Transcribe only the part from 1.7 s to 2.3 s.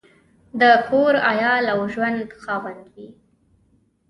او ژوند